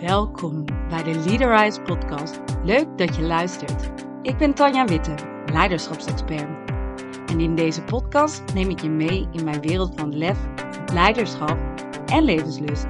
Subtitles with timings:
[0.00, 2.40] Welkom bij de Leaderize podcast.
[2.64, 3.90] Leuk dat je luistert.
[4.22, 5.14] Ik ben Tanja Witte,
[5.52, 6.70] leiderschapsexpert.
[7.26, 10.38] En in deze podcast neem ik je mee in mijn wereld van lef,
[10.92, 11.58] leiderschap
[12.06, 12.86] en levenslust.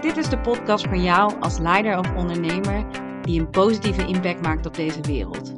[0.00, 2.84] Dit is de podcast voor jou als leider of ondernemer
[3.22, 5.52] die een positieve impact maakt op deze wereld.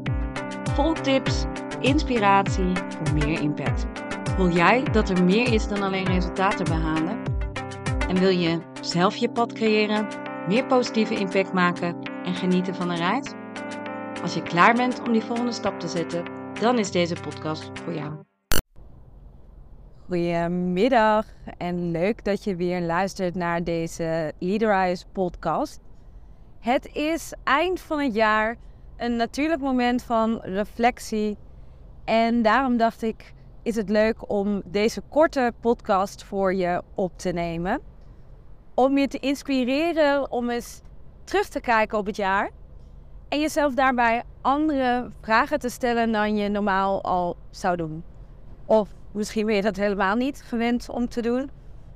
[0.75, 1.45] Vol tips,
[1.81, 3.87] inspiratie voor meer impact.
[4.37, 7.19] Voel jij dat er meer is dan alleen resultaten behalen?
[8.09, 10.09] En wil je zelf je pad creëren,
[10.47, 13.33] meer positieve impact maken en genieten van een reis?
[14.23, 16.25] Als je klaar bent om die volgende stap te zetten,
[16.61, 18.13] dan is deze podcast voor jou.
[20.07, 21.27] Goedemiddag
[21.59, 25.81] en leuk dat je weer luistert naar deze Leaderize podcast.
[26.59, 28.57] Het is eind van het jaar,
[28.97, 31.37] een natuurlijk moment van reflectie.
[32.05, 37.31] En daarom dacht ik, is het leuk om deze korte podcast voor je op te
[37.31, 37.97] nemen.
[38.79, 40.81] Om je te inspireren om eens
[41.25, 42.51] terug te kijken op het jaar.
[43.29, 48.05] En jezelf daarbij andere vragen te stellen dan je normaal al zou doen.
[48.67, 51.51] Of misschien ben je dat helemaal niet gewend om te doen.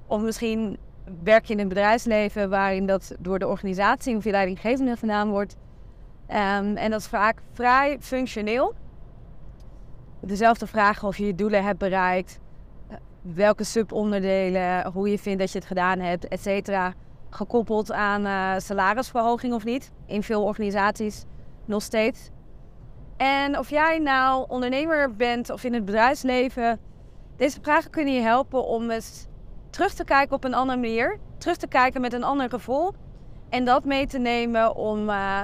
[0.07, 0.79] Of misschien
[1.23, 5.57] werk je in een bedrijfsleven waarin dat door de organisatie of je leidinggevende gedaan wordt.
[6.29, 8.75] Um, en dat is vaak vrij functioneel.
[10.21, 12.41] Dezelfde vragen of je je doelen hebt bereikt,
[13.23, 16.95] welke subonderdelen, hoe je vindt dat je het gedaan hebt, et cetera.
[17.31, 19.91] Gekoppeld aan uh, salarisverhoging of niet.
[20.07, 21.25] In veel organisaties
[21.65, 22.31] nog steeds.
[23.17, 26.81] En of jij nou ondernemer bent of in het bedrijfsleven,
[27.37, 29.27] deze vragen kunnen je helpen om eens
[29.71, 31.19] terug te kijken op een andere manier.
[31.39, 32.93] Terug te kijken met een ander gevoel.
[33.49, 35.43] En dat mee te nemen om, uh,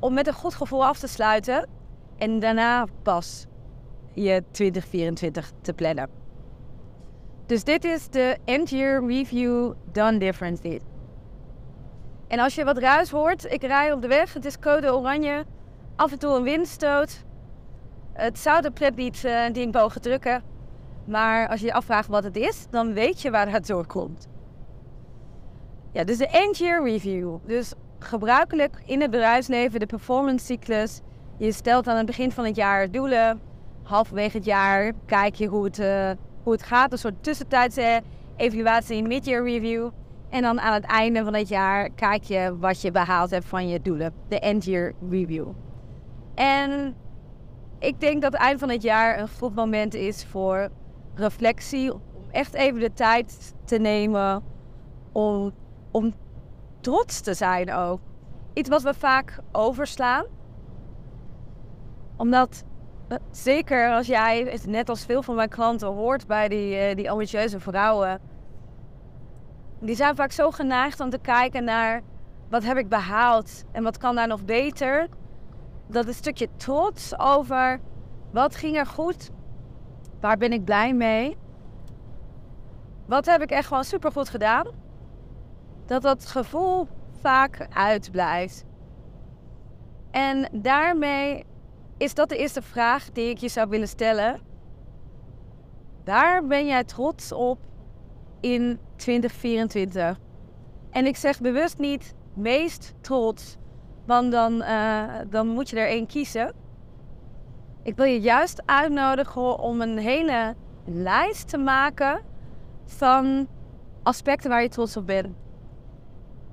[0.00, 1.68] om met een goed gevoel af te sluiten.
[2.18, 3.46] En daarna pas
[4.12, 6.23] je 2024 te plannen.
[7.46, 10.80] Dus dit is de End Year Review Done Differently.
[12.28, 15.44] En als je wat ruis hoort, ik rij op de weg, het is code oranje,
[15.96, 17.24] af en toe een windstoot.
[18.12, 20.42] Het zou de pret niet uh, die mogen drukken,
[21.04, 24.28] maar als je je afvraagt wat het is, dan weet je waar het door komt.
[25.92, 27.36] Ja, dus de End Year Review.
[27.46, 31.00] Dus gebruikelijk in het bedrijfsleven de performance cyclus.
[31.36, 33.40] Je stelt aan het begin van het jaar doelen.
[33.82, 36.10] Halverwege het jaar kijk je hoe het, uh,
[36.44, 36.92] hoe het gaat.
[36.92, 38.02] Een soort tussentijdse
[38.36, 39.88] evaluatie, mid-year review.
[40.28, 43.68] En dan aan het einde van het jaar kijk je wat je behaald hebt van
[43.68, 44.12] je doelen.
[44.28, 45.46] De end-year review.
[46.34, 46.96] En
[47.78, 50.68] ik denk dat het eind van het jaar een goed moment is voor
[51.14, 51.92] reflectie.
[51.92, 52.00] Om
[52.30, 54.42] echt even de tijd te nemen
[55.12, 55.52] om,
[55.90, 56.14] om
[56.80, 58.00] trots te zijn ook.
[58.52, 60.24] Iets wat we vaak overslaan.
[62.16, 62.64] Omdat,
[63.30, 67.60] zeker als jij, net als veel van mijn klanten, hoort bij die, eh, die ambitieuze
[67.60, 68.20] vrouwen
[69.84, 72.02] die zijn vaak zo geneigd om te kijken naar
[72.50, 75.08] wat heb ik behaald en wat kan daar nog beter.
[75.86, 77.80] Dat een stukje trots over
[78.32, 79.30] wat ging er goed,
[80.20, 81.36] waar ben ik blij mee,
[83.06, 84.66] wat heb ik echt gewoon supergoed gedaan.
[85.86, 86.88] Dat dat gevoel
[87.20, 88.64] vaak uitblijft.
[90.10, 91.44] En daarmee
[91.96, 94.40] is dat de eerste vraag die ik je zou willen stellen.
[96.04, 97.58] Waar ben jij trots op
[98.40, 100.18] in 2024.
[100.90, 103.56] En ik zeg bewust niet meest trots,
[104.06, 106.52] want dan, uh, dan moet je er één kiezen.
[107.82, 112.22] Ik wil je juist uitnodigen om een hele lijst te maken
[112.84, 113.48] van
[114.02, 115.36] aspecten waar je trots op bent.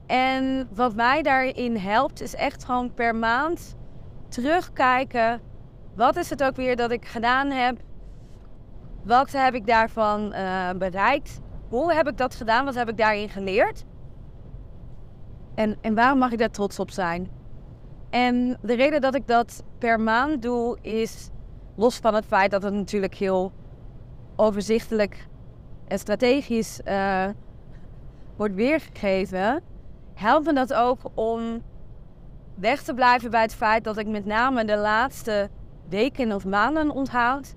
[0.06, 3.76] En wat mij daarin helpt, is echt gewoon per maand
[4.32, 5.42] terugkijken.
[5.96, 7.78] Wat is het ook weer dat ik gedaan heb?
[9.04, 11.40] Wat heb ik daarvan uh, bereikt?
[11.70, 12.66] Hoe heb ik dat gedaan?
[12.66, 13.86] Wat heb ik daarin geleerd?
[15.56, 17.30] En, en waarom mag ik daar trots op zijn?
[18.10, 21.30] En de reden dat ik dat per maand doe is,
[21.76, 23.52] los van het feit dat het natuurlijk heel
[24.36, 25.28] overzichtelijk
[25.88, 27.28] en strategisch uh,
[28.36, 29.64] wordt weergegeven,
[30.14, 31.62] helpt me dat ook om
[32.56, 35.50] weg te blijven bij het feit dat ik met name de laatste
[35.90, 37.56] weken of maanden onthoud.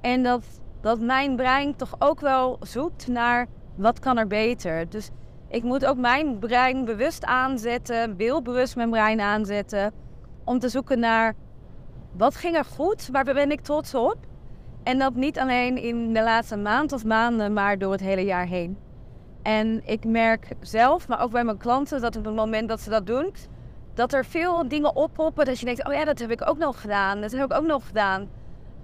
[0.00, 0.44] En dat
[0.80, 4.88] dat mijn brein toch ook wel zoekt naar wat kan er beter.
[4.88, 5.10] Dus
[5.48, 9.92] ik moet ook mijn brein bewust aanzetten, bewust mijn brein aanzetten,
[10.44, 11.34] om te zoeken naar
[12.16, 14.16] wat ging er goed, waar ben ik trots op.
[14.82, 18.46] En dat niet alleen in de laatste maand of maanden, maar door het hele jaar
[18.46, 18.78] heen.
[19.42, 22.90] En ik merk zelf, maar ook bij mijn klanten, dat op het moment dat ze
[22.90, 23.32] dat doen,
[24.00, 25.44] dat er veel dingen oppoppen.
[25.44, 27.20] Dat je denkt, oh ja, dat heb ik ook nog gedaan.
[27.20, 28.28] Dat heb ik ook nog gedaan.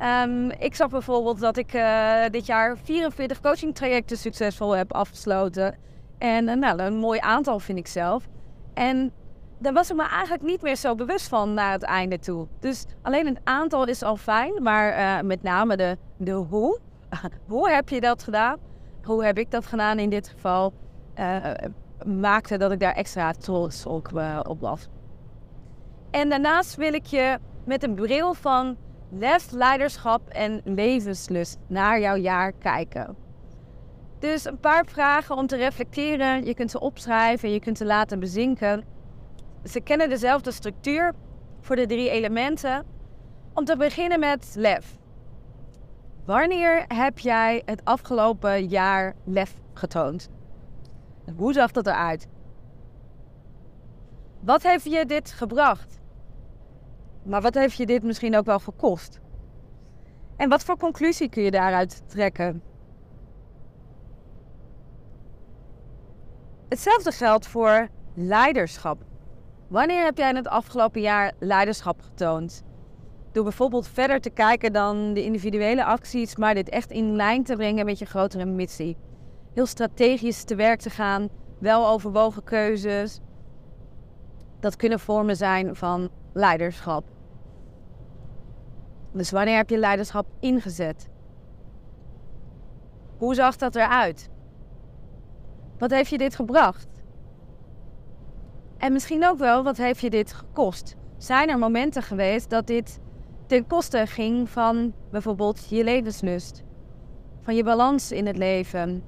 [0.02, 5.74] Um, ik zag bijvoorbeeld dat ik uh, dit jaar 44 coaching trajecten succesvol heb afgesloten.
[6.18, 8.28] En eh, nou, een mooi aantal vind ik zelf.
[8.74, 9.12] En
[9.58, 12.46] daar was ik me eigenlijk niet meer zo bewust van naar het einde toe.
[12.60, 16.78] Dus alleen het aantal is al fijn, maar uh, met name de, de hoe.
[17.48, 18.58] hoe heb je dat gedaan?
[19.02, 20.72] Hoe heb ik dat gedaan in dit geval?
[22.04, 24.88] Maakte dat ik daar extra trots op, op was.
[26.16, 28.76] En daarnaast wil ik je met een bril van
[29.10, 33.16] lef, leiderschap en levenslust naar jouw jaar kijken.
[34.18, 36.44] Dus een paar vragen om te reflecteren.
[36.44, 38.84] Je kunt ze opschrijven, je kunt ze laten bezinken.
[39.64, 41.14] Ze kennen dezelfde structuur
[41.60, 42.86] voor de drie elementen.
[43.52, 44.98] Om te beginnen met lef.
[46.24, 50.28] Wanneer heb jij het afgelopen jaar lef getoond?
[51.36, 52.26] Hoe zag dat eruit?
[54.40, 56.04] Wat heeft je dit gebracht?
[57.26, 59.20] Maar wat heeft je dit misschien ook wel gekost?
[60.36, 62.62] En wat voor conclusie kun je daaruit trekken?
[66.68, 69.02] Hetzelfde geldt voor leiderschap.
[69.68, 72.64] Wanneer heb jij in het afgelopen jaar leiderschap getoond?
[73.32, 77.56] Door bijvoorbeeld verder te kijken dan de individuele acties, maar dit echt in lijn te
[77.56, 78.96] brengen met je grotere missie.
[79.54, 83.20] Heel strategisch te werk te gaan, wel overwogen keuzes.
[84.60, 87.15] Dat kunnen vormen zijn van leiderschap.
[89.16, 91.08] Dus wanneer heb je leiderschap ingezet?
[93.16, 94.30] Hoe zag dat eruit?
[95.78, 96.88] Wat heeft je dit gebracht?
[98.78, 100.96] En misschien ook wel, wat heeft je dit gekost?
[101.16, 103.00] Zijn er momenten geweest dat dit
[103.46, 106.62] ten koste ging van bijvoorbeeld je levenslust,
[107.40, 109.04] van je balans in het leven?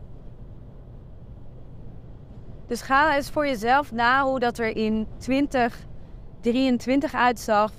[2.66, 7.72] Dus ga eens voor jezelf na hoe dat er in 2023 uitzag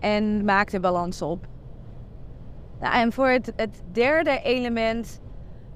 [0.00, 1.46] en maak de balans op.
[2.80, 3.52] Nou, en voor het,
[3.92, 5.20] derde element,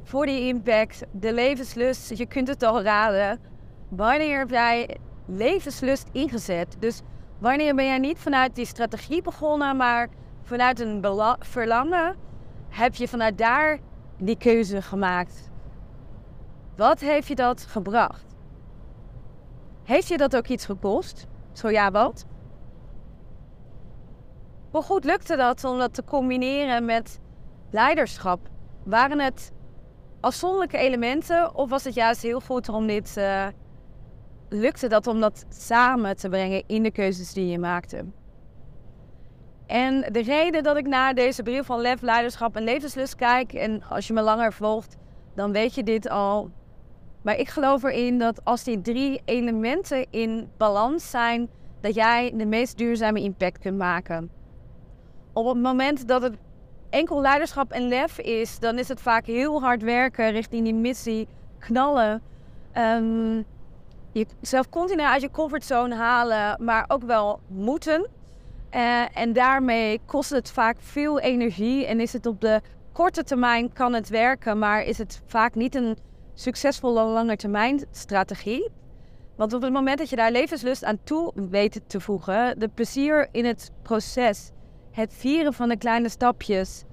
[0.02, 3.40] voor die impact, de levenslust, je kunt het al raden.
[3.88, 6.76] Wanneer heb jij levenslust ingezet?
[6.78, 7.00] Dus
[7.38, 10.08] wanneer ben jij niet vanuit die strategie begonnen, maar
[10.42, 11.04] vanuit een
[11.38, 12.16] verlangen,
[12.68, 13.78] heb je vanuit daar
[14.18, 15.50] die keuze gemaakt?
[16.76, 18.24] Wat heeft je dat gebracht?
[19.84, 21.26] Heeft je dat ook iets gekost?
[21.52, 22.26] Zo ja, wat?
[24.74, 27.20] Hoe goed lukte dat om dat te combineren met
[27.70, 28.48] leiderschap?
[28.84, 29.52] Waren het
[30.20, 33.14] afzonderlijke elementen of was het juist heel goed om dit.
[33.18, 33.46] Uh,
[34.48, 38.04] lukte dat om dat samen te brengen in de keuzes die je maakte?
[39.66, 43.82] En de reden dat ik naar deze brief van lef, leiderschap en levenslust kijk, en
[43.88, 44.96] als je me langer volgt,
[45.34, 46.50] dan weet je dit al.
[47.22, 51.50] Maar ik geloof erin dat als die drie elementen in balans zijn,
[51.80, 54.42] dat jij de meest duurzame impact kunt maken
[55.34, 56.34] op het moment dat het
[56.90, 61.28] enkel leiderschap en lef is, dan is het vaak heel hard werken richting die missie,
[61.58, 62.22] knallen.
[62.78, 63.44] Um,
[64.12, 68.06] jezelf continu uit je comfortzone halen, maar ook wel moeten.
[68.75, 72.60] Uh, en daarmee kost het vaak veel energie en is het op de
[72.92, 75.96] korte termijn kan het werken, maar is het vaak niet een
[76.34, 78.70] succesvolle lange termijn strategie.
[79.36, 83.28] Want op het moment dat je daar levenslust aan toe weet te voegen, de plezier
[83.32, 84.50] in het proces,
[84.94, 86.84] het vieren van de kleine stapjes.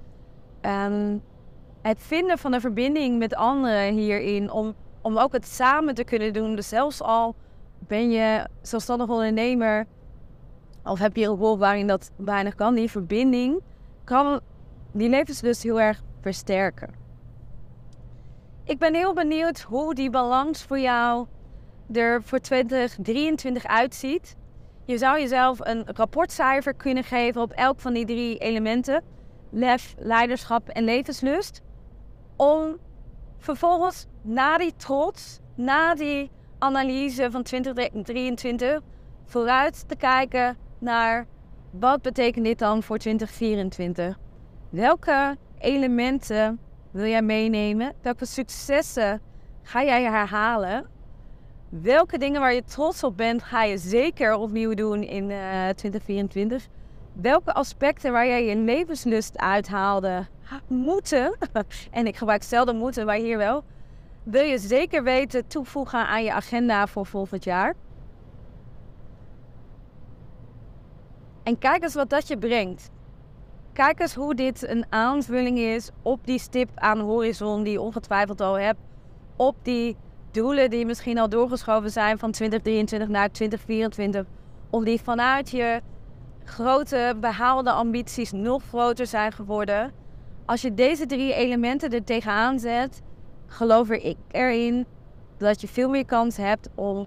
[1.82, 4.50] Het vinden van een verbinding met anderen hierin.
[4.50, 6.56] Om, om ook het samen te kunnen doen.
[6.56, 7.34] Dus zelfs al
[7.78, 9.86] ben je zelfstandig ondernemer.
[10.84, 12.74] Of heb je een rol waarin dat weinig kan.
[12.74, 13.60] Die verbinding
[14.04, 14.40] kan
[14.92, 16.94] die levenslust heel erg versterken.
[18.64, 21.26] Ik ben heel benieuwd hoe die balans voor jou
[21.92, 24.36] er voor 2023 uitziet.
[24.92, 29.02] Je zou jezelf een rapportcijfer kunnen geven op elk van die drie elementen:
[29.50, 31.62] lef, leiderschap en levenslust.
[32.36, 32.78] Om
[33.38, 38.80] vervolgens na die trots, na die analyse van 2023,
[39.24, 41.26] vooruit te kijken naar
[41.70, 44.18] wat betekent dit dan voor 2024?
[44.70, 47.92] Welke elementen wil jij meenemen?
[48.02, 49.20] Welke successen
[49.62, 50.86] ga jij herhalen?
[51.80, 55.74] Welke dingen waar je trots op bent, ga je zeker opnieuw doen in uh, eh,
[55.76, 56.68] 2024?
[57.12, 60.26] Welke aspecten waar jij je levenslust uithaalde,
[60.66, 61.36] moeten,
[61.90, 63.64] en ik gebruik zelden moeten, maar hier wel,
[64.22, 67.74] wil je zeker weten toevoegen aan je agenda voor volgend jaar?
[71.42, 72.90] En kijk eens wat dat je brengt.
[73.72, 77.80] Kijk eens hoe dit een aanvulling is op die stip aan de horizon die je
[77.80, 78.80] ongetwijfeld al hebt.
[79.36, 79.96] Op die
[80.32, 84.24] doelen die misschien al doorgeschoven zijn van 2023 naar 2024,
[84.70, 85.80] om die vanuit je
[86.44, 89.92] grote behaalde ambities nog groter zijn geworden.
[90.44, 93.02] Als je deze drie elementen er tegenaan zet,
[93.46, 94.86] geloof ik erin
[95.38, 97.06] dat je veel meer kans hebt om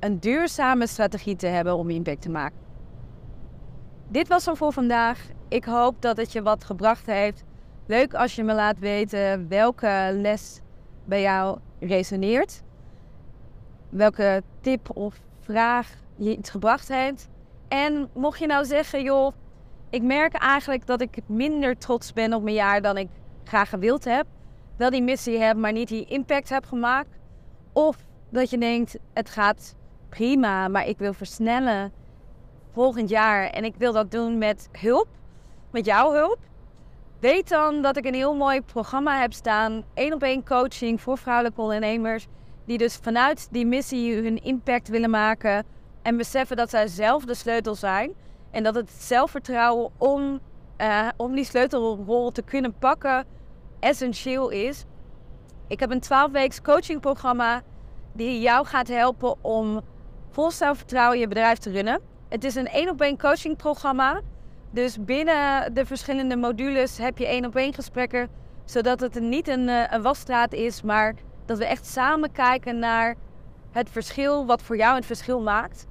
[0.00, 2.58] een duurzame strategie te hebben om impact te maken.
[4.08, 5.28] Dit was hem voor vandaag.
[5.48, 7.44] Ik hoop dat het je wat gebracht heeft.
[7.86, 10.60] Leuk als je me laat weten welke les
[11.04, 12.62] bij jou resoneert.
[13.88, 17.28] Welke tip of vraag je iets gebracht heeft.
[17.68, 19.32] En mocht je nou zeggen, joh,
[19.90, 23.08] ik merk eigenlijk dat ik minder trots ben op mijn jaar dan ik
[23.44, 24.26] graag gewild heb.
[24.76, 27.18] Wel die missie heb, maar niet die impact heb gemaakt.
[27.72, 27.96] Of
[28.30, 29.74] dat je denkt, het gaat
[30.08, 31.92] prima, maar ik wil versnellen
[32.72, 33.46] volgend jaar.
[33.46, 35.08] En ik wil dat doen met hulp,
[35.70, 36.38] met jouw hulp.
[37.20, 39.84] Weet dan dat ik een heel mooi programma heb staan.
[39.94, 42.26] één op één coaching voor vrouwelijke ondernemers.
[42.66, 45.66] Die dus vanuit die missie hun impact willen maken.
[46.02, 48.12] En beseffen dat zij zelf de sleutel zijn.
[48.50, 50.40] En dat het zelfvertrouwen om,
[50.78, 53.24] uh, om die sleutelrol te kunnen pakken
[53.80, 54.84] essentieel is.
[55.68, 57.62] Ik heb een 12 weeks coachingprogramma
[58.12, 59.80] die jou gaat helpen om
[60.30, 62.00] vol zelfvertrouwen je bedrijf te runnen.
[62.28, 64.20] Het is een één op één coachingprogramma.
[64.70, 68.28] Dus binnen de verschillende modules heb je één op één gesprekken,
[68.64, 73.14] zodat het niet een, eh, een wasstraat is, maar dat we echt samen kijken naar
[73.70, 75.86] het verschil, wat voor jou het verschil maakt.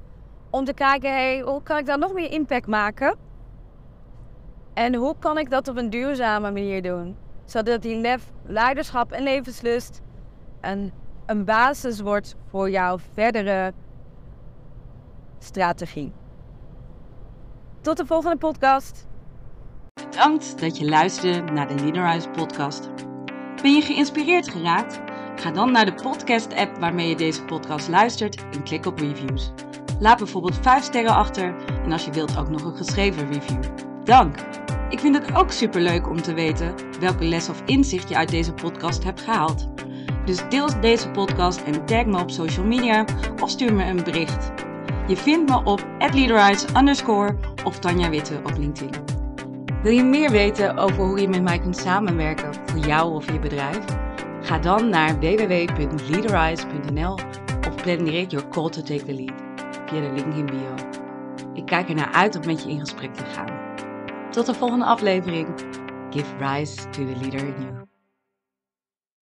[0.49, 3.17] Om te kijken, hoe kan ik daar nog meer impact maken?
[4.73, 7.17] En hoe kan ik dat op een duurzame manier doen?
[7.45, 10.01] Zodat die leiderschap en levenslust
[10.61, 10.91] een,
[11.25, 13.73] een basis wordt voor jouw verdere
[15.39, 16.11] strategie.
[17.81, 19.07] Tot de volgende podcast.
[19.93, 22.89] Bedankt dat je luisterde naar de Leaderize podcast.
[23.61, 24.99] Ben je geïnspireerd geraakt?
[25.35, 29.51] Ga dan naar de podcast-app waarmee je deze podcast luistert en klik op reviews.
[29.99, 33.63] Laat bijvoorbeeld 5 sterren achter en als je wilt ook nog een geschreven review.
[34.03, 34.35] Dank!
[34.89, 38.53] Ik vind het ook superleuk om te weten welke les of inzicht je uit deze
[38.53, 39.67] podcast hebt gehaald.
[40.25, 43.05] Dus deel deze podcast en tag me op social media
[43.41, 44.58] of stuur me een bericht.
[45.09, 49.03] Je vindt me op leaderize underscore of Tanja Witte op LinkedIn.
[49.83, 53.39] Wil je meer weten over hoe je met mij kunt samenwerken voor jou of je
[53.39, 53.79] bedrijf?
[54.41, 57.13] Ga dan naar www.leaderize.nl
[57.67, 59.33] of plan direct your call to take the lead
[59.85, 60.73] via de link in bio.
[61.53, 63.49] Ik kijk ernaar uit om met je in gesprek te gaan.
[64.31, 65.47] Tot de volgende aflevering.
[66.09, 67.88] Give rise to the leader in you.